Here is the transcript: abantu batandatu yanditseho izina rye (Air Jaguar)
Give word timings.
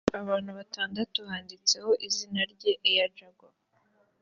abantu 0.21 0.49
batandatu 0.57 1.19
yanditseho 1.29 1.91
izina 2.07 2.39
rye 2.51 2.71
(Air 2.89 3.09
Jaguar) 3.17 3.55